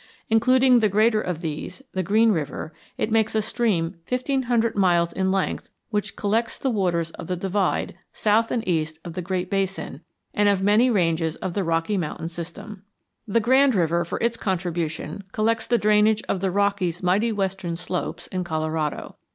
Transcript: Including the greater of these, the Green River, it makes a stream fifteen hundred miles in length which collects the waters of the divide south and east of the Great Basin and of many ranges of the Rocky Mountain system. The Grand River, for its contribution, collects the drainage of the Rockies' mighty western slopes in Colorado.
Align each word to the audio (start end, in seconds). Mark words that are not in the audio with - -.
Including 0.31 0.79
the 0.79 0.89
greater 0.89 1.21
of 1.21 1.41
these, 1.41 1.83
the 1.93 2.01
Green 2.01 2.31
River, 2.31 2.73
it 2.97 3.11
makes 3.11 3.35
a 3.35 3.39
stream 3.43 3.97
fifteen 4.03 4.41
hundred 4.49 4.75
miles 4.75 5.13
in 5.13 5.31
length 5.31 5.69
which 5.91 6.15
collects 6.15 6.57
the 6.57 6.71
waters 6.71 7.11
of 7.11 7.27
the 7.27 7.35
divide 7.35 7.93
south 8.11 8.49
and 8.49 8.67
east 8.67 8.97
of 9.05 9.13
the 9.13 9.21
Great 9.21 9.51
Basin 9.51 10.01
and 10.33 10.49
of 10.49 10.59
many 10.63 10.89
ranges 10.89 11.35
of 11.35 11.53
the 11.53 11.63
Rocky 11.63 11.97
Mountain 11.97 12.29
system. 12.29 12.81
The 13.27 13.39
Grand 13.39 13.75
River, 13.75 14.03
for 14.03 14.17
its 14.23 14.37
contribution, 14.37 15.23
collects 15.33 15.67
the 15.67 15.77
drainage 15.77 16.23
of 16.27 16.39
the 16.39 16.49
Rockies' 16.49 17.03
mighty 17.03 17.31
western 17.31 17.75
slopes 17.75 18.25
in 18.25 18.43
Colorado. 18.43 19.17